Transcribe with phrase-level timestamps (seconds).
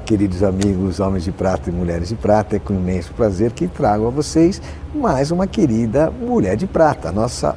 [0.00, 2.56] Queridos amigos, homens de prata e mulheres de prata.
[2.56, 4.60] É com imenso prazer que trago a vocês
[4.94, 7.56] mais uma querida mulher de prata, nossa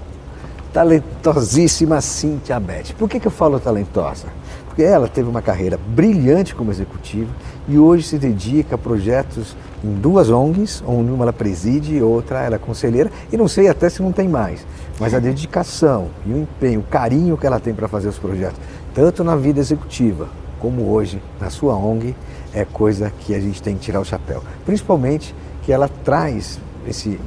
[0.71, 2.93] talentosíssima Cíntia Beth.
[2.97, 4.27] Por que, que eu falo talentosa?
[4.65, 7.31] Porque ela teve uma carreira brilhante como executiva
[7.67, 12.55] e hoje se dedica a projetos em duas ONGs, uma ela preside e outra ela
[12.55, 14.65] é conselheira, e não sei até se não tem mais,
[14.99, 18.59] mas a dedicação e o empenho, o carinho que ela tem para fazer os projetos,
[18.93, 20.27] tanto na vida executiva
[20.59, 22.15] como hoje na sua ONG,
[22.53, 24.43] é coisa que a gente tem que tirar o chapéu.
[24.65, 27.19] Principalmente que ela traz esse,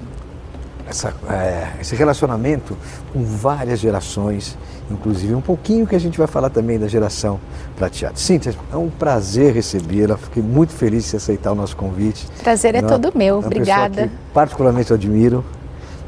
[0.87, 2.77] essa, é, esse relacionamento
[3.13, 4.57] com várias gerações,
[4.91, 7.41] inclusive um pouquinho que a gente vai falar também da geração
[7.77, 8.17] prateada.
[8.17, 12.27] Cíntia, é um prazer recebê-la, fiquei muito feliz de aceitar o nosso convite.
[12.43, 14.09] Prazer é, é todo meu, uma obrigada.
[14.09, 15.45] Que particularmente admiro,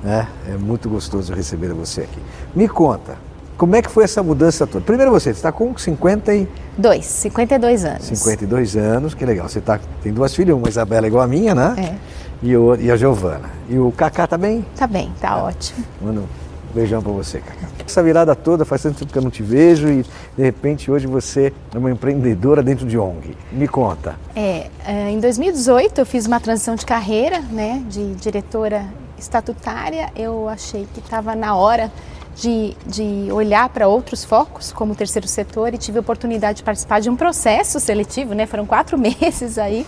[0.02, 0.28] né?
[0.48, 2.20] é muito gostoso receber você aqui.
[2.54, 3.16] Me conta,
[3.56, 4.84] como é que foi essa mudança toda?
[4.84, 8.04] Primeiro você, você está com 52, 52 anos.
[8.04, 9.48] 52 anos, que legal.
[9.48, 11.74] Você tá, tem duas filhas, uma Isabela igual a minha, né?
[11.78, 11.94] É.
[12.42, 13.50] E, o, e a Giovana.
[13.68, 14.64] E o Cacá tá bem?
[14.76, 15.42] Tá bem, tá é.
[15.42, 15.84] ótimo.
[16.02, 17.68] Mano, um beijão pra você, Cacá.
[17.86, 20.02] Essa virada toda, faz tanto tempo que eu não te vejo e
[20.36, 23.36] de repente hoje você é uma empreendedora dentro de ONG.
[23.52, 24.16] Me conta.
[24.34, 28.86] É, é em 2018 eu fiz uma transição de carreira, né, de diretora
[29.18, 30.10] estatutária.
[30.16, 31.92] Eu achei que estava na hora
[32.34, 36.62] de, de olhar para outros focos, como o terceiro setor, e tive a oportunidade de
[36.62, 38.46] participar de um processo seletivo, né?
[38.46, 39.86] Foram quatro meses aí.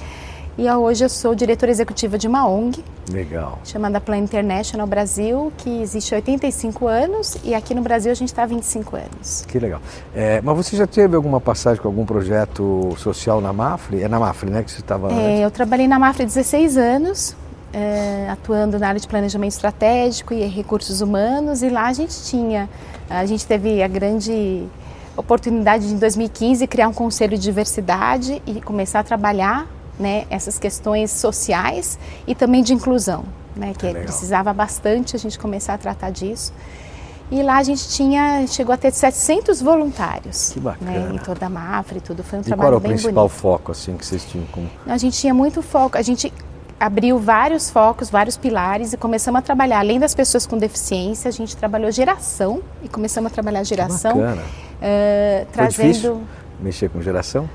[0.58, 2.82] E hoje eu sou diretora executiva de uma ONG.
[3.12, 3.58] Legal.
[3.62, 8.28] Chamada Plan International Brasil, que existe há 85 anos e aqui no Brasil a gente
[8.28, 9.44] está há 25 anos.
[9.46, 9.82] Que legal.
[10.14, 14.02] É, mas você já teve alguma passagem com algum projeto social na Mafre?
[14.02, 17.36] É na Mafre, né, que você estava é, Eu trabalhei na Mafre 16 anos,
[17.76, 22.70] é, atuando na área de planejamento estratégico e recursos humanos e lá a gente tinha,
[23.08, 24.66] a gente teve a grande
[25.14, 29.66] oportunidade de em 2015 criar um conselho de diversidade e começar a trabalhar
[29.98, 35.38] né, essas questões sociais e também de inclusão, né, que é precisava bastante a gente
[35.38, 36.54] começar a tratar disso.
[37.30, 40.52] E lá a gente tinha, chegou a ter 700 voluntários.
[40.54, 40.92] Que bacana.
[40.92, 42.22] Né, em toda a Mafra e tudo.
[42.22, 43.40] Foi um e trabalho qual bem era o principal bonito.
[43.40, 44.46] foco assim que vocês tinham?
[44.46, 44.70] Como...
[44.86, 45.98] A gente tinha muito foco.
[45.98, 46.32] A gente
[46.78, 51.32] abriu vários focos, vários pilares e começamos a trabalhar, além das pessoas com deficiência, a
[51.32, 54.12] gente trabalhou geração e começamos a trabalhar geração.
[54.12, 54.42] Que bacana.
[54.42, 56.22] Uh, trazendo.
[56.60, 57.48] Mexer com geração?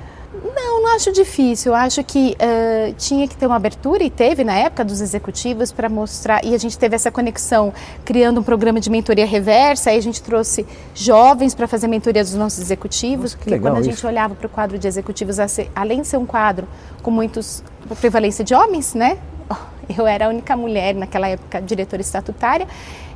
[0.56, 1.72] Não, não acho difícil.
[1.72, 5.72] Eu acho que uh, tinha que ter uma abertura, e teve na época dos executivos,
[5.72, 6.44] para mostrar.
[6.46, 7.74] E a gente teve essa conexão
[8.06, 9.90] criando um programa de mentoria reversa.
[9.90, 10.66] Aí a gente trouxe
[10.96, 13.34] jovens para fazer mentoria dos nossos executivos.
[13.34, 13.90] Nossa, que porque legal quando a isso.
[13.92, 15.38] gente olhava para o quadro de executivos,
[15.76, 16.68] além de ser um quadro
[17.04, 17.62] com muitos
[18.00, 19.18] prevalência de homens, né?
[19.97, 22.68] Eu era a única mulher naquela época diretora estatutária.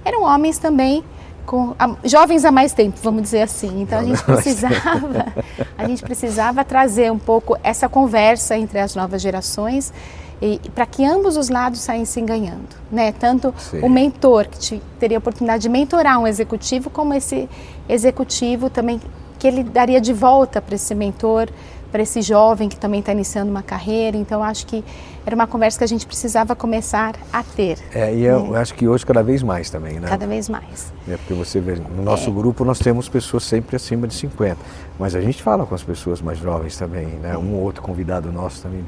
[0.04, 1.04] Eram homens também
[1.46, 3.82] com a, jovens há mais tempo, vamos dizer assim.
[3.82, 5.26] Então a gente precisava,
[5.78, 9.94] a gente precisava trazer um pouco essa conversa entre as novas gerações
[10.42, 13.14] e, para que ambos os lados saíssem ganhando, né?
[13.14, 13.82] Tanto Sim.
[13.82, 17.48] o mentor que te, teria a oportunidade de mentorar um executivo, como esse
[17.88, 19.00] executivo também
[19.40, 21.48] que ele daria de volta para esse mentor,
[21.96, 24.18] para esse jovem que também está iniciando uma carreira.
[24.18, 24.84] Então acho que
[25.26, 27.78] era uma conversa que a gente precisava começar a ter.
[27.94, 28.60] É, e eu né?
[28.60, 30.10] acho que hoje cada vez mais também, né?
[30.10, 30.92] Cada vez mais.
[31.08, 32.34] É porque você vê, no nosso é.
[32.34, 34.58] grupo nós temos pessoas sempre acima de 50,
[35.00, 37.38] mas a gente fala com as pessoas mais jovens também, né?
[37.38, 38.84] Um ou outro convidado nosso também,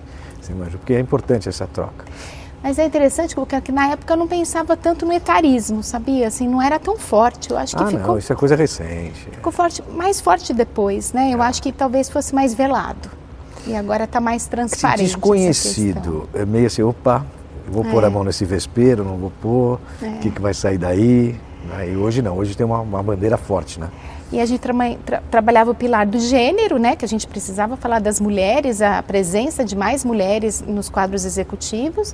[0.72, 2.04] porque é importante essa troca.
[2.62, 6.28] Mas é interessante porque na época eu não pensava tanto no etarismo, sabia?
[6.28, 7.52] Assim, não era tão forte.
[7.52, 8.08] Eu acho que ah, ficou.
[8.08, 9.28] Não, isso é coisa recente.
[9.32, 11.32] Ficou forte, mais forte depois, né?
[11.32, 11.46] Eu é.
[11.46, 13.10] acho que talvez fosse mais velado.
[13.66, 15.04] E agora está mais transparente.
[15.04, 17.26] Esse desconhecido, é meio assim, opa,
[17.68, 17.92] vou é.
[17.92, 20.18] pôr a mão nesse vespeiro, não vou pôr, o é.
[20.22, 21.36] que, que vai sair daí?
[21.66, 21.92] Né?
[21.92, 23.90] E hoje não, hoje tem uma, uma bandeira forte, né?
[24.32, 24.74] E a gente tra
[25.06, 29.02] tra trabalhava o pilar do gênero, né, que a gente precisava falar das mulheres, a
[29.02, 32.14] presença de mais mulheres nos quadros executivos,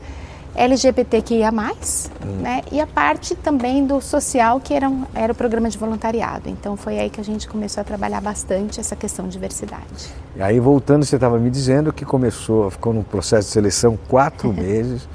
[0.56, 2.42] LGBTQIA+, hum.
[2.42, 6.50] né, e a parte também do social, que era, um, era o programa de voluntariado.
[6.50, 10.14] Então foi aí que a gente começou a trabalhar bastante essa questão de diversidade.
[10.36, 14.52] E aí voltando, você estava me dizendo que começou, ficou num processo de seleção quatro
[14.54, 15.08] meses,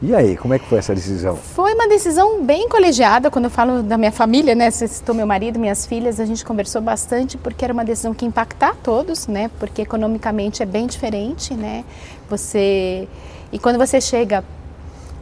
[0.00, 1.34] e aí, como é que foi essa decisão?
[1.34, 3.32] Foi uma decisão bem colegiada.
[3.32, 4.70] Quando eu falo da minha família, né?
[4.70, 8.24] Você citou meu marido, minhas filhas, a gente conversou bastante porque era uma decisão que
[8.24, 9.50] impactar todos, né?
[9.58, 11.84] Porque economicamente é bem diferente, né?
[12.30, 13.08] Você
[13.52, 14.44] e quando você chega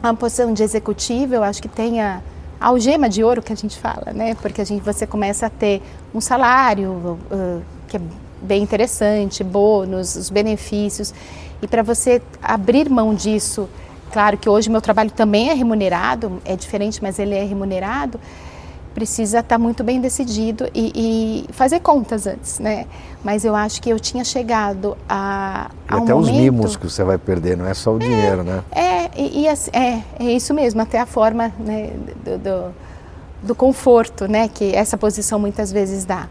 [0.01, 2.21] uma posição de executivo, eu acho que tem a
[2.59, 4.35] algema de ouro que a gente fala, né?
[4.35, 5.81] Porque a gente você começa a ter
[6.13, 8.01] um salário uh, que é
[8.41, 11.13] bem interessante, bônus, os benefícios
[11.61, 13.67] e para você abrir mão disso
[14.11, 18.19] Claro que hoje meu trabalho também é remunerado, é diferente, mas ele é remunerado.
[18.97, 22.87] Precisa estar muito bem decidido e, e fazer contas antes, né?
[23.23, 26.31] Mas eu acho que eu tinha chegado a, a e um até momento...
[26.31, 28.63] os mimos que você vai perder, não é só o é, dinheiro, né?
[28.71, 31.91] É, e, e, é, é isso mesmo, até a forma né,
[32.25, 32.75] do, do,
[33.43, 34.47] do conforto, né?
[34.47, 36.27] Que essa posição muitas vezes dá.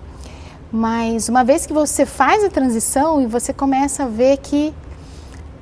[0.72, 4.74] Mas uma vez que você faz a transição e você começa a ver que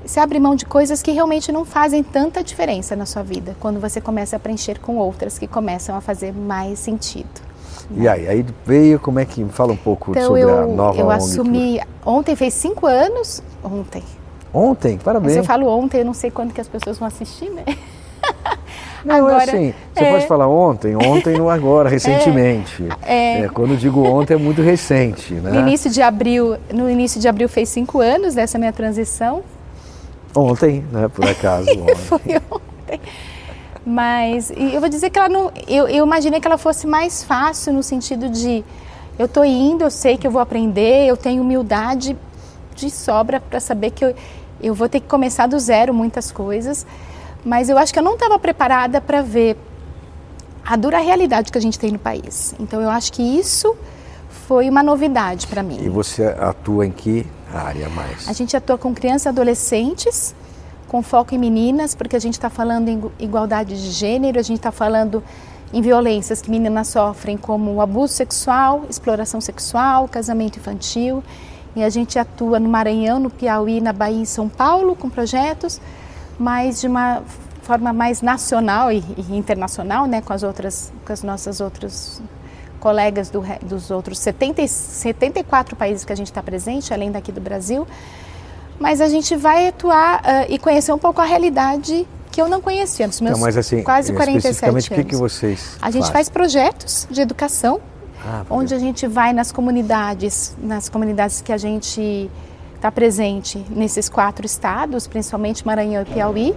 [0.04, 3.80] você abre mão de coisas que realmente não fazem tanta diferença na sua vida, quando
[3.80, 7.28] você começa a preencher com outras que começam a fazer mais sentido.
[7.96, 10.98] E aí, aí veio, como é que, fala um pouco então, sobre eu, a nova
[10.98, 11.16] eu ONG.
[11.16, 14.02] assumi, ontem fez cinco anos, ontem.
[14.52, 14.98] Ontem?
[14.98, 15.32] Parabéns.
[15.32, 17.64] Mas eu falo ontem, eu não sei quando que as pessoas vão assistir, né?
[19.04, 20.12] Não, é agora, é assim, você é...
[20.12, 22.88] pode falar ontem, ontem não agora, recentemente.
[23.02, 25.50] É, é, quando digo ontem é muito recente, né?
[25.50, 29.42] No início de abril, no início de abril fez cinco anos dessa minha transição.
[30.34, 31.08] Ontem, né?
[31.08, 31.70] Por acaso.
[31.70, 31.94] Ontem.
[32.08, 32.20] Foi
[32.50, 33.00] ontem.
[33.86, 35.52] Mas eu vou dizer que ela não.
[35.68, 38.64] Eu, eu imaginei que ela fosse mais fácil no sentido de
[39.18, 42.16] eu tô indo, eu sei que eu vou aprender, eu tenho humildade
[42.74, 44.14] de sobra para saber que eu,
[44.60, 46.86] eu vou ter que começar do zero muitas coisas.
[47.44, 49.56] Mas eu acho que eu não estava preparada para ver
[50.64, 52.54] a dura realidade que a gente tem no país.
[52.58, 53.76] Então eu acho que isso
[54.48, 55.78] foi uma novidade para mim.
[55.82, 58.28] E você atua em que área mais?
[58.28, 60.34] A gente atua com crianças e adolescentes,
[60.88, 64.58] com foco em meninas, porque a gente está falando em igualdade de gênero, a gente
[64.58, 65.22] está falando
[65.72, 71.22] em violências que meninas sofrem, como abuso sexual, exploração sexual, casamento infantil.
[71.74, 75.80] E a gente atua no Maranhão, no Piauí, na Bahia e São Paulo com projetos,
[76.38, 77.22] mas de uma
[77.62, 82.22] forma mais nacional e, internacional, né, com as outras, com as nossas outras
[82.84, 87.40] colegas do, dos outros 70, 74 países que a gente está presente, além daqui do
[87.40, 87.86] Brasil.
[88.78, 92.60] Mas a gente vai atuar uh, e conhecer um pouco a realidade que eu não
[92.60, 94.86] conhecia nos meus então, mas assim, quase 47 anos.
[94.86, 96.12] o que, que vocês A gente fazem?
[96.12, 97.80] faz projetos de educação,
[98.22, 102.28] ah, onde a gente vai nas comunidades, nas comunidades que a gente
[102.74, 106.54] está presente nesses quatro estados, principalmente Maranhão e Piauí,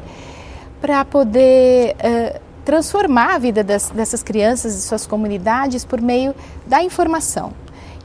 [0.81, 6.35] para poder uh, transformar a vida das, dessas crianças e suas comunidades por meio
[6.65, 7.53] da informação.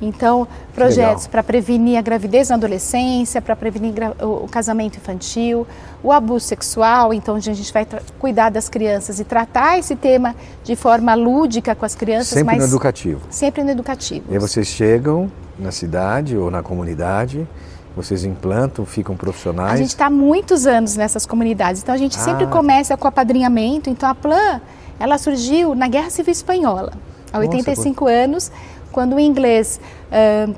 [0.00, 5.66] Então, projetos para prevenir a gravidez na adolescência, para prevenir o casamento infantil,
[6.00, 7.12] o abuso sexual.
[7.12, 7.84] Então, a gente vai
[8.20, 12.28] cuidar das crianças e tratar esse tema de forma lúdica com as crianças.
[12.28, 13.20] Sempre no educativo.
[13.30, 14.26] Sempre no educativo.
[14.30, 17.48] E aí vocês chegam na cidade ou na comunidade
[17.94, 19.72] vocês implantam, ficam profissionais?
[19.72, 22.20] A gente está há muitos anos nessas comunidades, então a gente ah.
[22.20, 23.90] sempre começa com apadrinhamento.
[23.90, 24.60] Então a Plan,
[24.98, 26.92] ela surgiu na Guerra Civil Espanhola,
[27.32, 28.52] há 85 Nossa, anos,
[28.90, 30.54] quando o inglês uh,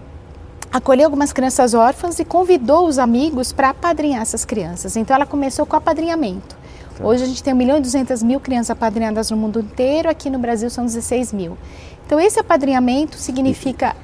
[0.72, 4.96] acolheu algumas crianças órfãs e convidou os amigos para apadrinhar essas crianças.
[4.96, 6.56] Então ela começou com apadrinhamento.
[6.96, 7.04] Tá.
[7.04, 10.30] Hoje a gente tem 1 milhão e 200 mil crianças apadrinhadas no mundo inteiro, aqui
[10.30, 11.58] no Brasil são 16 mil.
[12.06, 13.96] Então esse apadrinhamento significa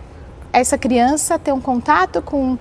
[0.53, 2.59] essa criança ter um contato com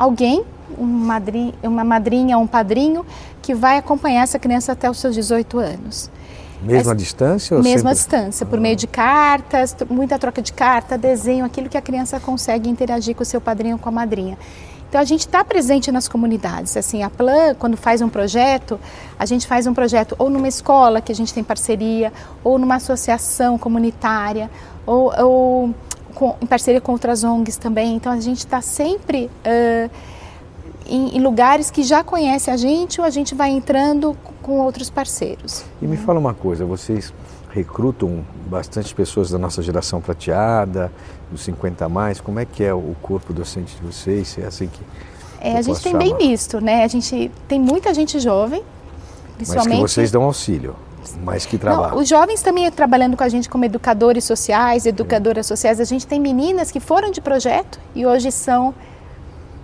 [0.00, 0.42] alguém,
[0.78, 3.04] um madrinha, uma madrinha ou um padrinho,
[3.42, 6.10] que vai acompanhar essa criança até os seus 18 anos.
[6.62, 7.56] Mesma distância?
[7.56, 8.18] Ou mesma sempre...
[8.18, 12.68] distância, por meio de cartas, muita troca de carta, desenho, aquilo que a criança consegue
[12.68, 14.38] interagir com o seu padrinho ou com a madrinha.
[14.88, 16.76] Então a gente está presente nas comunidades.
[16.76, 18.80] Assim, a Plan, quando faz um projeto,
[19.18, 22.76] a gente faz um projeto ou numa escola que a gente tem parceria, ou numa
[22.76, 24.50] associação comunitária,
[24.84, 25.74] ou, ou
[26.14, 27.96] com, em parceria com outras ONGs também.
[27.96, 29.90] Então a gente está sempre uh,
[30.86, 34.90] em, em, lugares que já conhecem a gente ou a gente vai entrando com outros
[34.90, 35.64] parceiros.
[35.80, 37.12] E me fala uma coisa, vocês
[37.52, 40.92] recrutam bastante pessoas da nossa geração prateada,
[41.30, 44.28] dos 50 a mais, como é que é o corpo docente de vocês?
[44.28, 44.80] Se é assim que
[45.40, 46.04] é, a gente tem chamar.
[46.04, 46.84] bem misto, né?
[46.84, 48.62] A gente tem muita gente jovem,
[49.36, 49.80] principalmente.
[49.80, 50.76] Mas que vocês dão auxílio.
[51.22, 51.94] Mas que trabalho.
[51.94, 55.80] Não, os jovens também trabalhando com a gente como educadores sociais, educadoras sociais.
[55.80, 58.74] A gente tem meninas que foram de projeto e hoje são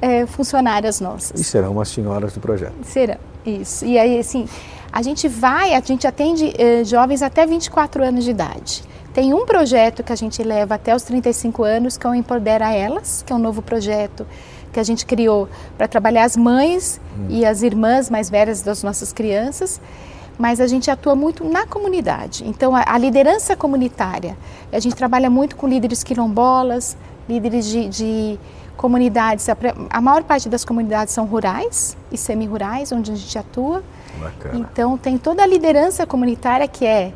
[0.00, 1.40] é, funcionárias nossas.
[1.40, 2.74] E serão umas senhoras do projeto.
[2.82, 3.84] Serão, isso.
[3.84, 4.48] E aí, assim,
[4.92, 8.82] a gente vai, a gente atende eh, jovens até 24 anos de idade.
[9.12, 12.72] Tem um projeto que a gente leva até os 35 anos, que é o Empodera
[12.72, 14.26] Elas, que é um novo projeto
[14.72, 17.26] que a gente criou para trabalhar as mães hum.
[17.30, 19.80] e as irmãs mais velhas das nossas crianças.
[20.38, 22.44] Mas a gente atua muito na comunidade.
[22.46, 24.36] Então, a, a liderança comunitária,
[24.70, 26.96] a gente trabalha muito com líderes quilombolas,
[27.28, 28.38] líderes de, de
[28.76, 29.56] comunidades, a,
[29.90, 33.82] a maior parte das comunidades são rurais e semi-rurais, onde a gente atua.
[34.18, 34.58] Bacana.
[34.58, 37.12] Então tem toda a liderança comunitária que é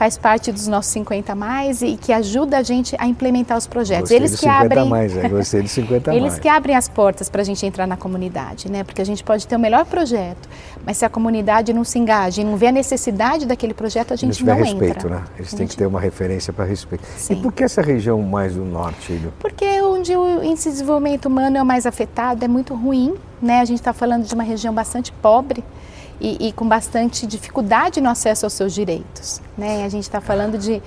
[0.00, 4.08] faz parte dos nossos 50 mais e que ajuda a gente a implementar os projetos.
[4.08, 6.38] Gostei eles que 50 abrem mais, é, gostei de 50 Eles mais.
[6.38, 8.82] que abrem as portas para a gente entrar na comunidade, né?
[8.82, 10.48] Porque a gente pode ter o melhor projeto,
[10.86, 14.16] mas se a comunidade não se engaja e não vê a necessidade daquele projeto, a
[14.16, 15.16] gente não, respeito, entra.
[15.16, 15.24] Né?
[15.36, 17.04] Eles têm que ter uma referência para respeito.
[17.18, 17.34] Sim.
[17.34, 19.12] E por que essa região mais do norte?
[19.12, 19.34] Ilho?
[19.38, 23.60] Porque onde o índice de desenvolvimento humano é o mais afetado, é muito ruim, né?
[23.60, 25.62] A gente está falando de uma região bastante pobre
[26.20, 29.40] e, e, com bastante dificuldade no acesso aos seus direitos.
[29.56, 29.84] Né?
[29.84, 30.82] A gente está falando de,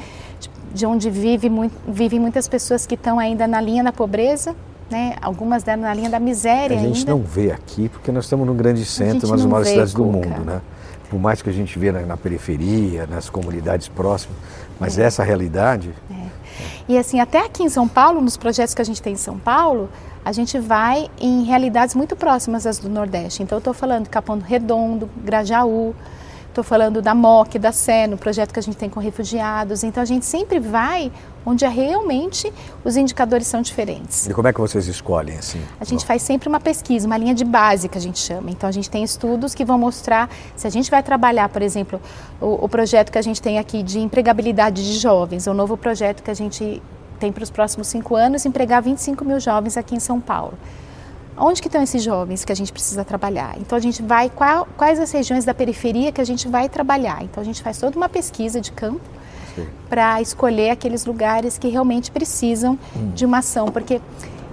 [0.74, 4.56] de onde vive muito, vivem muitas pessoas que estão ainda na linha da pobreza,
[4.92, 5.16] né?
[5.22, 6.78] algumas delas na linha da miséria.
[6.78, 7.12] A gente ainda.
[7.12, 10.46] não vê aqui, porque nós estamos num grande centro, uma das maiores cidades do mundo.
[10.46, 10.62] Né?
[11.10, 14.38] Por mais que a gente vê na, na periferia, nas comunidades próximas,
[14.80, 15.04] mas é.
[15.04, 15.94] essa realidade.
[16.12, 16.24] É.
[16.88, 19.38] E assim, até aqui em São Paulo, nos projetos que a gente tem em São
[19.38, 19.90] Paulo,
[20.25, 23.44] a gente vai em realidades muito próximas às do Nordeste.
[23.44, 25.94] Então, eu estou falando de Capão Redondo, Grajaú,
[26.48, 29.84] estou falando da MOC, da Sé, no projeto que a gente tem com refugiados.
[29.84, 31.12] Então, a gente sempre vai
[31.46, 32.53] onde é realmente
[32.86, 34.27] os indicadores são diferentes.
[34.27, 35.60] E como é que vocês escolhem assim?
[35.77, 38.50] A gente faz sempre uma pesquisa, uma linha de base que a gente chama.
[38.50, 42.00] Então, a gente tem estudos que vão mostrar se a gente vai trabalhar, por exemplo,
[42.39, 46.24] o, o projeto que a gente tem aqui de empregabilidade de jovens, o novo projeto
[46.24, 46.82] que a gente
[47.24, 50.56] tem para os próximos cinco anos empregar 25 mil jovens aqui em São Paulo.
[51.38, 53.56] Onde que estão esses jovens que a gente precisa trabalhar?
[53.60, 57.24] Então a gente vai qual, quais as regiões da periferia que a gente vai trabalhar.
[57.24, 59.00] Então a gente faz toda uma pesquisa de campo
[59.88, 63.12] para escolher aqueles lugares que realmente precisam hum.
[63.15, 64.01] de uma ação, porque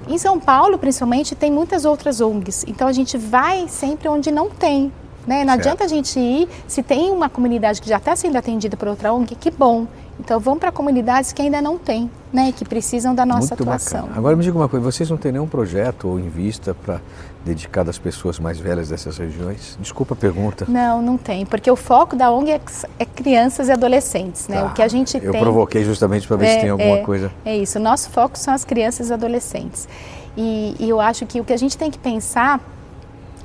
[0.06, 2.64] em São Paulo, principalmente, tem muitas outras ONGs.
[2.68, 4.92] Então a gente vai sempre onde não tem.
[5.26, 5.44] Né?
[5.44, 5.60] Não certo.
[5.60, 9.12] adianta a gente ir, se tem uma comunidade que já está sendo atendida por outra
[9.12, 9.88] ONG, que bom.
[10.20, 14.02] Então vamos para comunidades que ainda não têm, né, que precisam da nossa Muito atuação.
[14.02, 14.18] Bacana.
[14.18, 17.00] Agora me diga uma coisa, vocês não têm nenhum projeto ou em vista para
[17.42, 19.78] dedicado às pessoas mais velhas dessas regiões?
[19.80, 20.66] Desculpa a pergunta.
[20.68, 22.60] Não, não tem, porque o foco da ONG é,
[22.98, 24.60] é crianças e adolescentes, né?
[24.60, 24.66] Tá.
[24.66, 25.40] O que a gente Eu tem...
[25.40, 27.32] provoquei justamente para ver é, se tem alguma é, coisa.
[27.44, 29.88] É isso, o nosso foco são as crianças e adolescentes.
[30.36, 32.60] E, e eu acho que o que a gente tem que pensar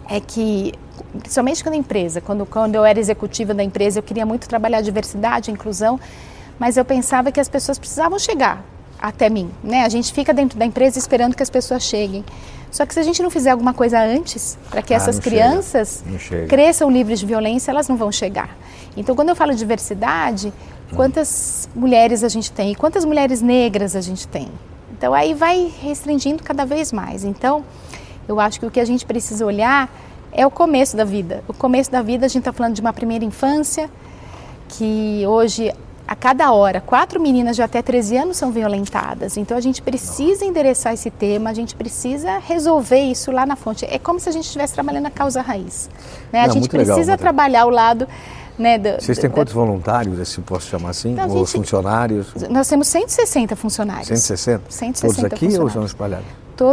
[0.09, 0.73] é que
[1.19, 4.81] principalmente quando a empresa, quando, quando eu era executiva da empresa, eu queria muito trabalhar
[4.81, 5.99] diversidade, inclusão,
[6.59, 8.63] mas eu pensava que as pessoas precisavam chegar
[9.01, 9.83] até mim, né?
[9.83, 12.23] A gente fica dentro da empresa esperando que as pessoas cheguem.
[12.71, 16.03] Só que se a gente não fizer alguma coisa antes para que ah, essas crianças
[16.49, 18.49] cresçam livres de violência, elas não vão chegar.
[18.97, 20.47] Então, quando eu falo de diversidade,
[20.91, 20.95] hum.
[20.95, 22.73] quantas mulheres a gente tem?
[22.73, 24.49] Quantas mulheres negras a gente tem?
[24.91, 27.23] Então, aí vai restringindo cada vez mais.
[27.23, 27.63] Então,
[28.27, 29.89] eu acho que o que a gente precisa olhar
[30.31, 31.43] é o começo da vida.
[31.47, 33.89] O começo da vida, a gente está falando de uma primeira infância,
[34.67, 35.73] que hoje
[36.15, 39.35] a cada hora, quatro meninas de até 13 anos são violentadas.
[39.35, 43.85] Então a gente precisa endereçar esse tema, a gente precisa resolver isso lá na fonte.
[43.85, 45.89] É como se a gente estivesse trabalhando na causa raiz.
[46.31, 46.41] Né?
[46.41, 48.07] Não, a gente precisa legal, trabalhar o lado.
[48.57, 51.11] Né, do, Vocês têm quantos voluntários, se posso chamar assim?
[51.11, 52.27] Então, ou gente, funcionários?
[52.49, 54.07] Nós temos 160 funcionários.
[54.07, 54.63] 160?
[54.69, 56.25] 160 Todos aqui ou são espalhados?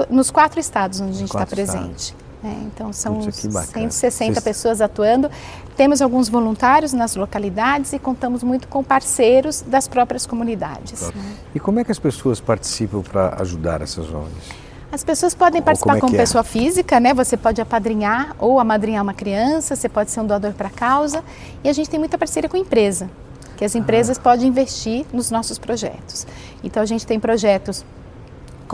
[0.08, 2.14] Nos quatro estados onde a gente está presente.
[2.44, 4.44] É, então são Puxa, 160 Vocês...
[4.44, 5.30] pessoas atuando.
[5.76, 11.00] Temos alguns voluntários nas localidades e contamos muito com parceiros das próprias comunidades.
[11.00, 11.16] Claro.
[11.16, 11.36] Né?
[11.54, 14.62] E como é que as pessoas participam para ajudar essas ONGs?
[14.90, 16.18] As pessoas podem participar é como é?
[16.18, 17.14] pessoa física, né?
[17.14, 21.24] Você pode apadrinhar ou amadrinhar uma criança, você pode ser um doador para a causa.
[21.64, 23.08] E a gente tem muita parceria com a empresa,
[23.56, 24.20] que as empresas ah.
[24.20, 26.26] podem investir nos nossos projetos.
[26.62, 27.86] Então a gente tem projetos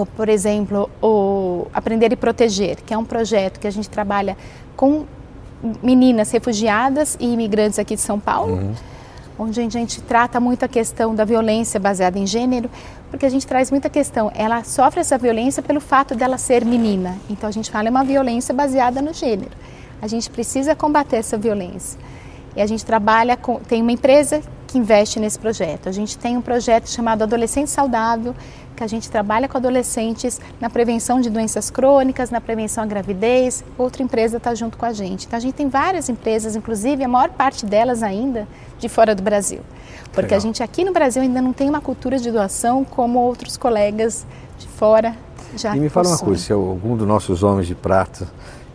[0.06, 4.36] por exemplo, o Aprender e Proteger, que é um projeto que a gente trabalha
[4.76, 5.04] com
[5.82, 8.74] meninas refugiadas e imigrantes aqui de São Paulo, uhum.
[9.38, 12.70] onde a gente trata muito a questão da violência baseada em gênero,
[13.10, 14.30] porque a gente traz muita questão.
[14.34, 17.16] Ela sofre essa violência pelo fato dela ser menina.
[17.28, 19.50] Então a gente fala é uma violência baseada no gênero.
[20.00, 21.98] A gente precisa combater essa violência.
[22.54, 25.88] E a gente trabalha com, tem uma empresa que investe nesse projeto.
[25.88, 28.34] A gente tem um projeto chamado Adolescente Saudável,
[28.78, 33.64] que a gente trabalha com adolescentes na prevenção de doenças crônicas, na prevenção à gravidez.
[33.76, 35.26] Outra empresa está junto com a gente.
[35.26, 38.46] Então a gente tem várias empresas, inclusive a maior parte delas ainda
[38.78, 39.60] de fora do Brasil.
[40.04, 40.38] Porque Legal.
[40.38, 44.24] a gente aqui no Brasil ainda não tem uma cultura de doação como outros colegas
[44.56, 45.14] de fora
[45.56, 48.28] já E me fala uma coisa, se algum dos nossos homens de prata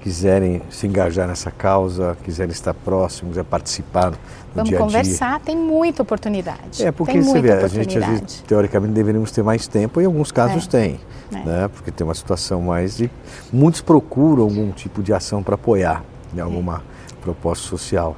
[0.03, 4.17] quiserem se engajar nessa causa, quiserem estar próximos, a participar do
[4.53, 4.85] Vamos dia a dia.
[4.85, 6.85] conversar, tem muita oportunidade.
[6.85, 10.05] É, porque você vê, a gente às vezes, teoricamente deveríamos ter mais tempo, e em
[10.05, 10.69] alguns casos é.
[10.69, 10.99] tem,
[11.33, 11.37] é.
[11.37, 11.69] né?
[11.69, 13.09] porque tem uma situação mais de...
[13.51, 16.43] Muitos procuram algum tipo de ação para apoiar em né?
[16.43, 17.23] alguma é.
[17.23, 18.17] proposta social.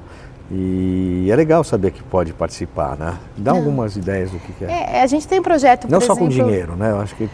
[0.50, 3.18] E é legal saber que pode participar, né?
[3.38, 3.60] Dá Não.
[3.60, 4.98] algumas ideias do que, que é.
[4.98, 5.02] é.
[5.02, 6.92] A gente tem um projeto, Não só exemplo, com dinheiro, né?
[6.92, 7.30] Eu acho que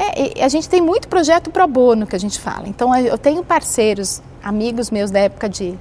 [0.00, 2.68] é, a gente tem muito projeto pro bono que a gente fala.
[2.68, 5.74] Então eu tenho parceiros, amigos meus da época de,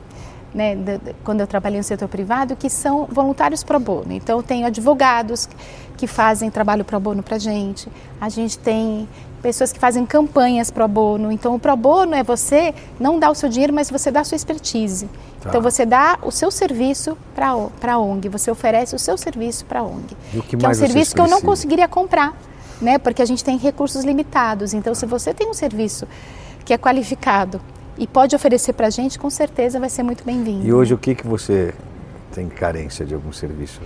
[0.53, 4.11] né, de, quando eu trabalhei no setor privado, que são voluntários pro bono.
[4.11, 5.47] Então eu tenho advogados
[5.95, 7.87] que fazem trabalho pro bono para gente.
[8.19, 9.07] A gente tem
[9.41, 11.31] pessoas que fazem campanhas pro bono.
[11.31, 14.23] Então o pro bono é você não dar o seu dinheiro, mas você dá a
[14.23, 15.09] sua expertise.
[15.39, 15.49] Tá.
[15.49, 19.79] Então você dá o seu serviço para a ONG, você oferece o seu serviço para
[19.79, 20.15] a ONG.
[20.33, 22.33] E o que, que é um serviço que eu não conseguiria comprar
[22.81, 22.97] né?
[22.97, 24.73] Porque a gente tem recursos limitados.
[24.73, 26.07] Então, se você tem um serviço
[26.65, 27.61] que é qualificado
[27.97, 30.65] e pode oferecer para a gente, com certeza vai ser muito bem-vindo.
[30.65, 31.73] E hoje o que que você
[32.33, 33.81] tem carência de algum serviço?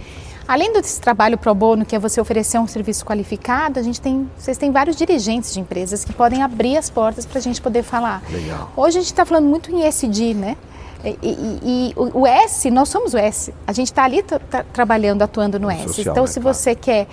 [0.47, 4.29] Além desse trabalho pro bono, que é você oferecer um serviço qualificado, a gente tem,
[4.37, 7.81] vocês têm vários dirigentes de empresas que podem abrir as portas para a gente poder
[7.81, 8.21] falar.
[8.29, 8.71] Legal.
[8.75, 10.57] Hoje a gente está falando muito em SD, né?
[11.03, 13.53] E, e, e, o S, nós somos o S.
[13.67, 14.23] A gente está ali
[14.71, 15.83] trabalhando, atuando no S.
[15.87, 17.07] Social, então, né, se você quer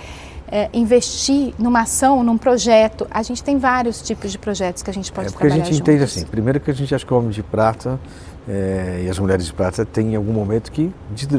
[0.51, 3.07] é, investir numa ação, num projeto.
[3.11, 5.67] A gente tem vários tipos de projetos que a gente pode é, porque trabalhar a
[5.67, 5.89] gente juntos.
[5.89, 7.99] entende assim, primeiro que a gente acha que o homem de prata
[8.49, 10.93] é, e as mulheres de prata têm em algum momento que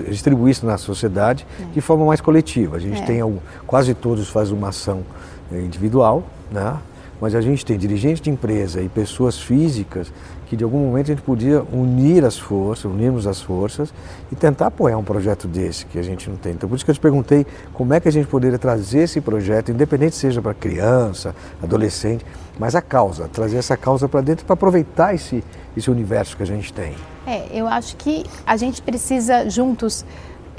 [0.09, 1.65] distribuir isso na sociedade é.
[1.73, 2.77] de forma mais coletiva.
[2.77, 3.05] A gente é.
[3.05, 5.03] tem algum, quase todos fazem uma ação
[5.51, 6.77] é, individual, né?
[7.21, 10.11] Mas a gente tem dirigentes de empresa e pessoas físicas
[10.47, 13.93] que de algum momento a gente podia unir as forças, unirmos as forças
[14.29, 16.51] e tentar apoiar um projeto desse que a gente não tem.
[16.51, 19.21] Então por isso que eu te perguntei como é que a gente poderia trazer esse
[19.21, 22.25] projeto, independente seja para criança, adolescente,
[22.59, 25.41] mas a causa, trazer essa causa para dentro para aproveitar esse,
[25.77, 26.95] esse universo que a gente tem.
[27.25, 30.03] É, eu acho que a gente precisa juntos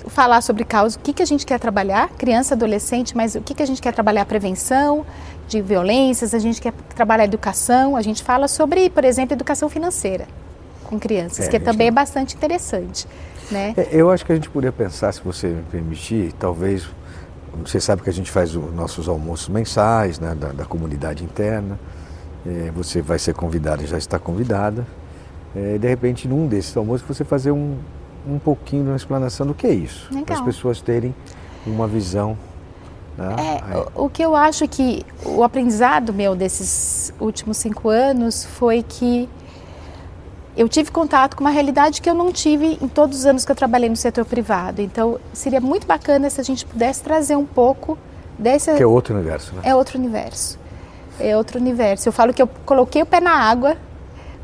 [0.09, 3.55] falar sobre causa, o que, que a gente quer trabalhar, criança, adolescente, mas o que,
[3.55, 5.05] que a gente quer trabalhar, prevenção,
[5.53, 10.27] de violências, a gente quer trabalhar educação, a gente fala sobre, por exemplo, educação financeira
[10.85, 13.07] com crianças, é, que também é bastante interessante.
[13.51, 13.75] Né?
[13.77, 16.89] É, eu acho que a gente poderia pensar, se você me permitir, talvez,
[17.63, 21.79] você sabe que a gente faz os nossos almoços mensais né, da, da comunidade interna,
[22.47, 24.87] é, você vai ser convidada, já está convidada,
[25.55, 27.77] é, de repente num desses almoços você fazer um,
[28.27, 31.15] um pouquinho de uma explanação do que é isso, para as pessoas terem
[31.67, 32.37] uma visão
[33.17, 33.61] né?
[33.71, 38.83] É, o, o, que eu acho que o aprendizado meu desses últimos cinco anos foi
[38.83, 39.29] que
[40.57, 43.51] eu tive contato com uma realidade que eu não tive em todos os anos que
[43.51, 44.83] eu trabalhei no setor privado.
[44.83, 47.99] Então, seria muito bacana se a gente pudesse trazer um pouco
[48.39, 48.75] desse.
[48.75, 49.63] Que é outro universo, né?
[49.65, 50.59] É outro universo.
[51.19, 52.09] É outro universo.
[52.09, 53.77] Eu falo que eu coloquei o pé na água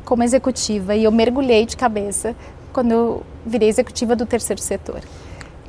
[0.03, 2.35] como executiva e eu mergulhei de cabeça
[2.73, 5.01] quando eu virei executiva do terceiro setor.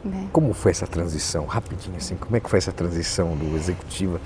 [0.04, 0.28] Né?
[0.32, 1.44] Como foi essa transição?
[1.44, 4.20] Rapidinho assim, como é que foi essa transição do executiva?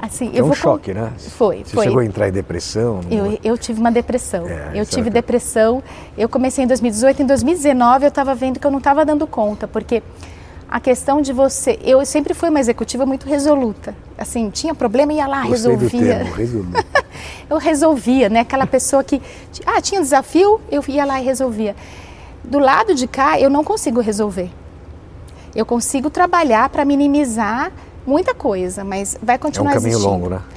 [0.00, 1.12] Assim, é eu um vou choque, né?
[1.18, 1.84] Foi, Você foi.
[1.84, 3.00] chegou a entrar em depressão?
[3.10, 4.46] Eu, eu tive uma depressão.
[4.46, 5.82] É, eu tive depressão.
[6.16, 7.22] Eu comecei em 2018.
[7.22, 10.02] Em 2019 eu estava vendo que eu não estava dando conta, porque
[10.68, 11.78] a questão de você...
[11.82, 13.94] Eu sempre fui uma executiva muito resoluta.
[14.16, 15.88] Assim, tinha problema, ia lá, Gostei resolvia.
[15.88, 16.84] Do termo, resoluta.
[17.50, 18.40] eu resolvia, né?
[18.40, 19.20] Aquela pessoa que...
[19.66, 21.76] Ah, tinha desafio, eu ia lá e resolvia.
[22.42, 24.50] Do lado de cá, eu não consigo resolver.
[25.54, 27.72] Eu consigo trabalhar para minimizar
[28.06, 29.96] muita coisa, mas vai continuar existindo.
[29.96, 30.34] É um caminho existindo.
[30.34, 30.54] longo, né?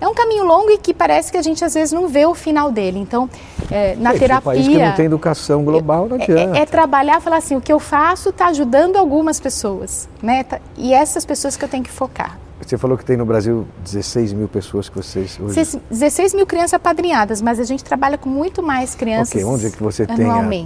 [0.00, 2.34] É um caminho longo e que parece que a gente às vezes não vê o
[2.34, 2.98] final dele.
[2.98, 3.28] Então,
[3.70, 4.38] é, na é, terapia.
[4.38, 6.58] Um país que não tem educação global, não é, adianta.
[6.58, 10.44] É, é trabalhar, falar assim, o que eu faço está ajudando algumas pessoas, né?
[10.44, 12.38] Tá, e essas pessoas que eu tenho que focar.
[12.64, 15.80] Você falou que tem no Brasil 16 mil pessoas que vocês hoje...
[15.90, 19.30] 16 mil crianças apadrinhadas, mas a gente trabalha com muito mais crianças.
[19.30, 20.16] Ok, onde é que você tem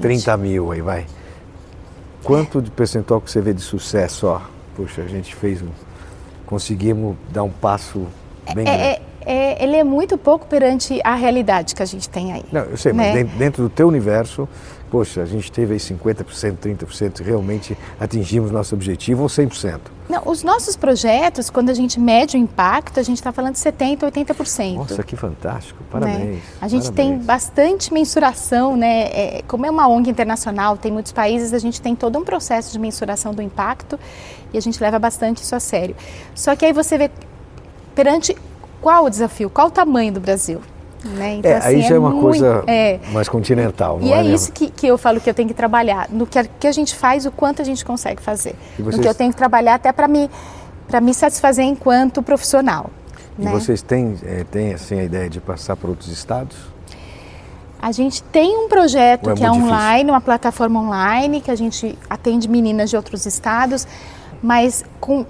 [0.00, 1.06] 30 mil aí, vai?
[2.22, 4.26] Quanto de percentual que você vê de sucesso?
[4.26, 4.40] Ó,
[4.76, 5.68] poxa, a gente fez um.
[6.46, 8.06] Conseguimos dar um passo
[8.54, 8.82] bem é, grande.
[8.82, 12.44] É, é, ele é muito pouco perante a realidade que a gente tem aí.
[12.52, 13.24] Não, eu sei, né?
[13.24, 14.48] mas dentro do teu universo,
[14.90, 19.80] poxa, a gente teve aí 50%, 30%, realmente atingimos nosso objetivo ou 100%?
[20.06, 23.60] Não, os nossos projetos, quando a gente mede o impacto, a gente está falando de
[23.60, 24.74] 70%, 80%.
[24.74, 26.18] Nossa, que fantástico, parabéns.
[26.18, 26.40] Né?
[26.60, 26.90] A gente parabéns.
[26.90, 29.04] tem bastante mensuração, né?
[29.04, 32.70] É, como é uma ONG internacional, tem muitos países, a gente tem todo um processo
[32.70, 33.98] de mensuração do impacto
[34.52, 35.96] e a gente leva bastante isso a sério.
[36.34, 37.10] Só que aí você vê
[37.94, 38.36] perante
[38.82, 40.60] qual o desafio, qual o tamanho do Brasil?
[41.04, 41.36] Né?
[41.36, 43.98] Então, é, assim, aí já é, é uma muito, coisa é, mais continental.
[44.00, 46.38] e é, é isso que, que eu falo que eu tenho que trabalhar, no que
[46.38, 48.54] a, que a gente faz, o quanto a gente consegue fazer.
[48.78, 48.96] Vocês...
[48.96, 50.30] No que eu tenho que trabalhar até para me,
[51.02, 52.90] me satisfazer enquanto profissional.
[53.38, 53.50] E né?
[53.50, 56.56] vocês têm, é, têm assim, a ideia de passar para outros estados?
[57.80, 60.14] A gente tem um projeto é que é online, difícil?
[60.14, 63.88] uma plataforma online, que a gente atende meninas de outros estados,
[64.42, 65.26] mas com uh,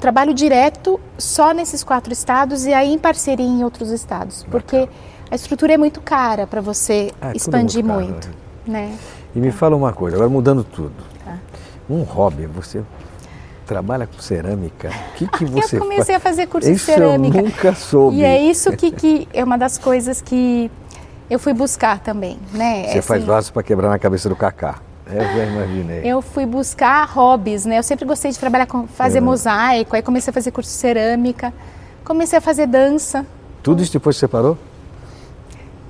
[0.00, 4.50] trabalho direto só nesses quatro estados e aí em parceria em outros estados, Bacana.
[4.50, 4.88] porque
[5.30, 8.10] a estrutura é muito cara para você ah, é expandir muito.
[8.10, 8.28] muito
[8.66, 8.88] né?
[8.88, 8.98] né?
[9.34, 10.94] E me fala uma coisa, agora mudando tudo.
[11.24, 11.38] Tá.
[11.88, 12.82] Um hobby, você
[13.66, 14.88] trabalha com cerâmica.
[14.88, 16.16] O que, que você Eu comecei faz?
[16.16, 17.38] a fazer curso isso de cerâmica.
[17.38, 18.16] Eu nunca soube.
[18.16, 20.70] E é isso que, que é uma das coisas que
[21.28, 22.84] eu fui buscar também, né?
[22.84, 24.80] Você assim, faz vasos para quebrar na cabeça do Cacá.
[25.08, 26.00] Eu já imaginei.
[26.04, 27.78] Eu fui buscar hobbies, né?
[27.78, 31.54] Eu sempre gostei de trabalhar com fazer mosaico, aí comecei a fazer curso de cerâmica,
[32.04, 33.24] comecei a fazer dança.
[33.62, 34.58] Tudo isso depois você parou?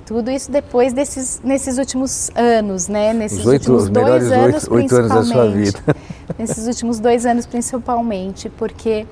[0.05, 3.11] Tudo isso depois desses nesses últimos anos, né?
[3.11, 5.79] Nesses os oito, últimos dois anos, oito, oito anos da sua vida.
[6.37, 9.07] nesses últimos dois anos principalmente, porque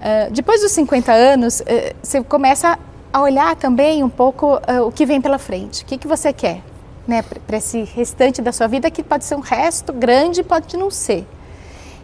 [0.00, 1.64] uh, depois dos 50 anos uh,
[2.02, 2.78] você começa
[3.12, 5.84] a olhar também um pouco uh, o que vem pela frente.
[5.84, 6.62] O que, que você quer?
[7.06, 10.90] Né, para esse restante da sua vida, que pode ser um resto grande, pode não
[10.90, 11.26] ser.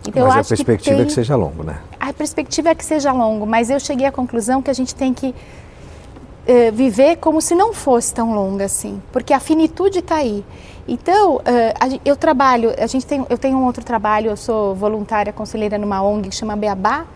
[0.07, 1.01] Então, mas a perspectiva que tem...
[1.01, 1.79] é que seja longo, né?
[1.99, 5.15] A perspectiva é que seja longo, mas eu cheguei à conclusão que a gente tem
[5.15, 10.45] que uh, viver como se não fosse tão longa assim, porque a finitude está aí.
[10.89, 15.33] Então, a, eu trabalho, a gente tem, eu tenho um outro trabalho, eu sou voluntária
[15.33, 17.07] conselheira numa ONG que chama Beabá,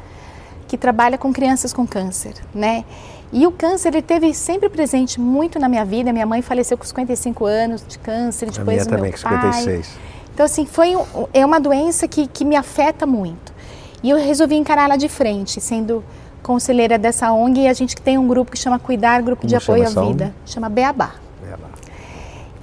[0.69, 2.85] que trabalha com crianças com câncer, né?
[3.35, 6.13] E o câncer ele teve sempre presente muito na minha vida.
[6.13, 9.89] Minha mãe faleceu com 55 anos de câncer, depois a minha também, meu 56.
[9.89, 9.97] Pai.
[10.33, 10.93] Então assim, foi
[11.33, 13.53] é uma doença que, que me afeta muito.
[14.05, 16.05] E eu resolvi encará-la de frente, sendo
[16.45, 19.57] conselheira dessa ONG e a gente tem um grupo que chama Cuidar, Grupo Como de
[19.57, 20.33] Apoio à Vida, ONG?
[20.47, 21.15] chama Beabá.
[21.43, 21.69] Beabá.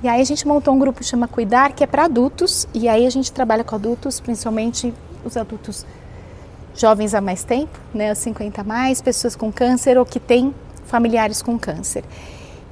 [0.01, 2.87] E aí a gente montou um grupo que chama Cuidar, que é para adultos, e
[2.87, 4.93] aí a gente trabalha com adultos, principalmente
[5.25, 5.85] os adultos
[6.75, 10.53] jovens há mais tempo, né, 50 a mais, pessoas com câncer ou que têm
[10.85, 12.03] familiares com câncer.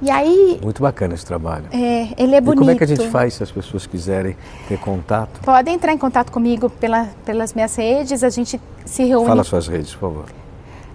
[0.02, 0.58] E aí.
[0.62, 1.66] Muito bacana esse trabalho.
[1.72, 2.60] É, ele é bonito.
[2.60, 4.34] E como é que a gente faz se as pessoas quiserem
[4.66, 5.40] ter contato?
[5.40, 9.26] Podem entrar em contato comigo pela, pelas minhas redes, a gente se reúne.
[9.26, 10.24] Fala suas redes, por favor.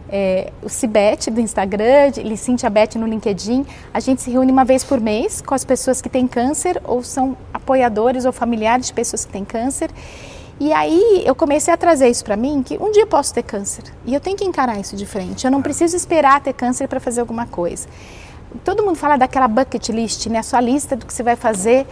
[0.09, 3.65] É, o Cibete do Instagram, Licintia Bet no LinkedIn.
[3.93, 7.03] A gente se reúne uma vez por mês com as pessoas que têm câncer ou
[7.03, 9.91] são apoiadores ou familiares de pessoas que têm câncer.
[10.59, 13.43] E aí eu comecei a trazer isso para mim, que um dia eu posso ter
[13.43, 13.83] câncer.
[14.05, 15.45] E eu tenho que encarar isso de frente.
[15.45, 17.87] Eu não preciso esperar ter câncer para fazer alguma coisa.
[18.63, 20.39] Todo mundo fala daquela bucket list, né?
[20.39, 21.85] A sua lista do que você vai fazer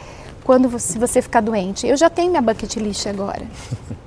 [0.46, 1.86] quando você, se você ficar doente.
[1.86, 3.46] Eu já tenho minha bucket list agora.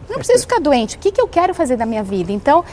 [0.09, 0.97] Não preciso ficar doente.
[0.97, 2.33] O que, que eu quero fazer da minha vida?
[2.33, 2.65] Então,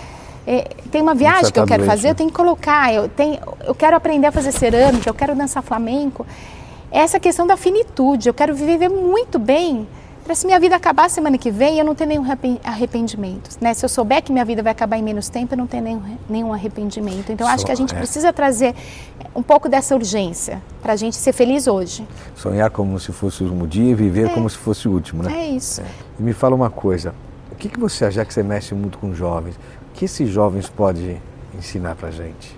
[0.48, 2.12] é, tem uma viagem que eu quero doente, fazer, né?
[2.12, 2.94] eu tenho que colocar.
[2.94, 6.26] Eu, tenho, eu quero aprender a fazer cerâmica, eu quero dançar flamenco.
[6.90, 8.30] Essa questão da finitude.
[8.30, 9.86] Eu quero viver muito bem
[10.24, 12.24] para se minha vida acabar semana que vem, eu não ter nenhum
[12.64, 13.58] arrependimento.
[13.60, 13.74] Né?
[13.74, 16.18] Se eu souber que minha vida vai acabar em menos tempo, eu não tenho nenhum,
[16.30, 17.32] nenhum arrependimento.
[17.32, 17.98] Então, acho que a gente é.
[17.98, 18.74] precisa trazer
[19.36, 22.08] um pouco dessa urgência para a gente ser feliz hoje.
[22.36, 24.30] Sonhar como se fosse o último dia e viver é.
[24.30, 25.34] como se fosse o último, né?
[25.34, 25.82] É isso.
[25.82, 25.86] É.
[26.20, 27.14] E me fala uma coisa,
[27.52, 30.70] o que, que você, já que você mexe muito com jovens, o que esses jovens
[30.70, 31.22] podem
[31.58, 32.58] ensinar para a gente?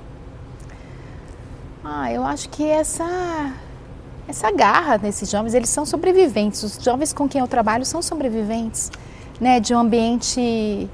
[1.84, 3.06] Ah, eu acho que essa
[4.28, 6.64] essa garra nesses jovens, eles são sobreviventes.
[6.64, 8.92] Os jovens com quem eu trabalho são sobreviventes,
[9.40, 10.90] né, de um ambiente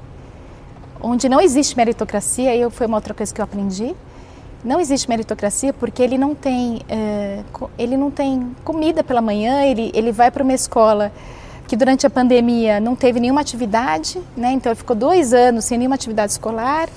[1.02, 2.56] onde não existe meritocracia.
[2.56, 3.96] E foi uma outra coisa que eu aprendi.
[4.64, 7.42] Não existe meritocracia porque ele não tem, é,
[7.78, 9.64] ele não tem comida pela manhã.
[9.64, 11.12] Ele, ele vai para uma escola
[11.68, 14.52] que durante a pandemia não teve nenhuma atividade, né?
[14.52, 16.90] Então ele ficou dois anos sem nenhuma atividade escolar.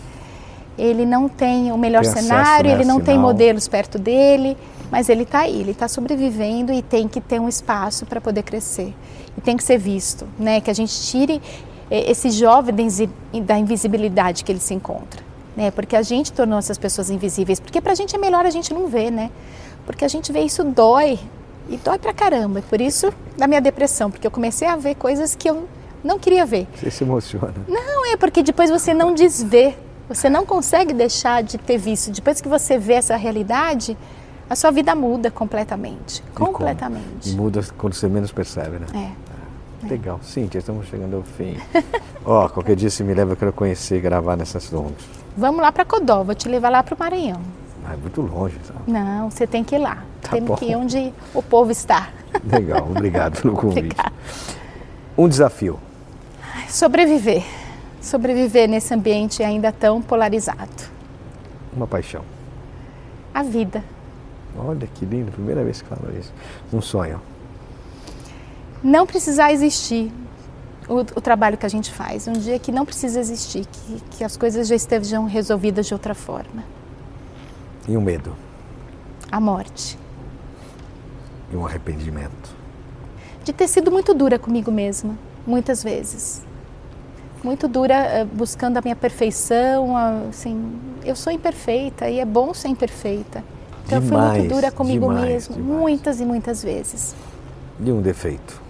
[0.76, 2.72] Ele não tem o melhor tem cenário, acesso, né?
[2.72, 4.56] ele não tem modelos perto dele
[4.94, 8.44] mas ele está aí, ele está sobrevivendo e tem que ter um espaço para poder
[8.44, 8.94] crescer.
[9.36, 10.60] E tem que ser visto, né?
[10.60, 11.42] Que a gente tire
[11.90, 12.72] eh, esse jovem
[13.42, 15.20] da invisibilidade que ele se encontra,
[15.56, 15.72] né?
[15.72, 18.72] Porque a gente tornou essas pessoas invisíveis, porque para a gente é melhor a gente
[18.72, 19.32] não ver, né?
[19.84, 21.18] Porque a gente vê isso dói
[21.68, 22.60] e dói pra caramba.
[22.60, 25.68] E por isso da minha depressão, porque eu comecei a ver coisas que eu
[26.04, 26.68] não queria ver.
[26.76, 27.52] Você se emociona?
[27.66, 29.74] Não, é porque depois você não desvê,
[30.08, 32.12] você não consegue deixar de ter visto.
[32.12, 33.98] Depois que você vê essa realidade,
[34.54, 36.22] a sua vida muda completamente.
[36.26, 37.28] E completamente.
[37.28, 38.86] E muda quando você menos percebe, né?
[38.94, 39.84] É.
[39.86, 39.88] é.
[39.88, 40.20] Legal.
[40.22, 41.56] Cíntia, estamos chegando ao fim.
[42.24, 45.04] Ó, oh, qualquer dia se me leva, eu quero conhecer e gravar nessas ondas.
[45.36, 47.40] Vamos lá para Codó, vou te levar lá para o Maranhão.
[47.84, 48.78] Ah, é muito longe, sabe?
[48.86, 50.04] Não, você tem que ir lá.
[50.22, 50.54] Tá tem bom.
[50.54, 52.10] que ir onde o povo está.
[52.46, 53.96] Legal, obrigado pelo convite.
[55.18, 55.80] Um desafio.
[56.68, 57.42] Sobreviver.
[58.00, 60.70] Sobreviver nesse ambiente ainda tão polarizado.
[61.76, 62.22] Uma paixão.
[63.34, 63.82] A vida.
[64.56, 66.32] Olha que lindo, primeira vez que falo isso.
[66.72, 67.20] Um sonho.
[68.82, 70.12] Não precisar existir
[70.88, 72.28] o, o, trabalho que a gente faz.
[72.28, 76.14] Um dia que não precisa existir, que, que as coisas já estejam resolvidas de outra
[76.14, 76.62] forma.
[77.88, 78.34] E o um medo?
[79.30, 79.98] A morte.
[81.52, 82.54] E um arrependimento?
[83.42, 86.42] De ter sido muito dura comigo mesma, muitas vezes.
[87.42, 89.94] Muito dura eh, buscando a minha perfeição,
[90.30, 93.44] assim, eu sou imperfeita e é bom ser imperfeita.
[93.86, 95.80] Então demais, eu fui muito dura comigo demais, mesma, demais.
[95.80, 97.14] muitas e muitas vezes.
[97.80, 98.62] E um defeito?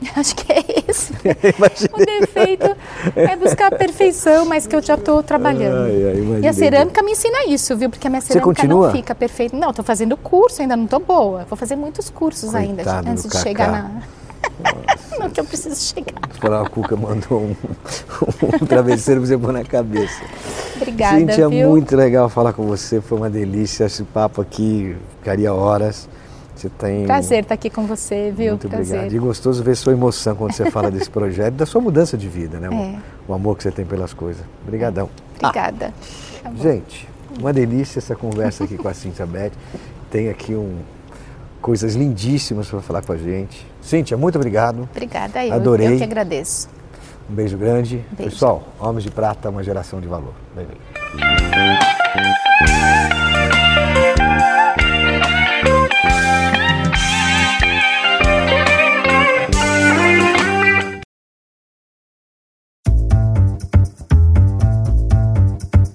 [0.14, 1.12] Acho que é esse.
[1.92, 2.76] o defeito
[3.14, 5.86] é buscar a perfeição, mas que eu já estou trabalhando.
[5.86, 7.88] Ai, ai, e a cerâmica me ensina isso, viu?
[7.88, 9.56] Porque a minha cerâmica não fica perfeita.
[9.56, 11.44] Não, estou fazendo curso, ainda não estou boa.
[11.48, 14.02] Vou fazer muitos cursos Coitado ainda antes de chegar na.
[15.18, 16.14] Não, que eu preciso chegar.
[16.62, 17.56] A Cuca mandou um,
[18.62, 20.22] um travesseiro para você pôr na cabeça.
[20.76, 21.70] Obrigada, Cíntia, viu?
[21.70, 23.84] muito legal falar com você, foi uma delícia.
[23.84, 26.08] Esse papo aqui ficaria horas.
[26.54, 27.04] Você tem...
[27.04, 28.52] Prazer estar aqui com você, viu?
[28.52, 29.00] Muito Prazer.
[29.00, 29.14] obrigado.
[29.14, 32.58] E gostoso ver sua emoção quando você fala desse projeto, da sua mudança de vida,
[32.58, 32.68] né?
[32.72, 32.98] É.
[33.28, 34.42] O, amor que você tem pelas coisas.
[34.66, 35.10] Obrigadão.
[35.38, 35.92] Obrigada.
[36.42, 37.06] Ah, gente,
[37.38, 39.52] uma delícia essa conversa aqui com a Cíntia Beth.
[40.10, 40.78] Tem aqui um,
[41.66, 43.66] coisas lindíssimas para falar com a gente.
[43.82, 44.88] Cíntia, muito obrigado.
[44.88, 45.94] Obrigada, eu, Adorei.
[45.94, 46.68] eu que agradeço.
[47.28, 48.04] Um beijo grande.
[48.12, 48.30] Beijo.
[48.30, 50.32] Pessoal, Homens de Prata, uma geração de valor.
[50.54, 50.68] Bem.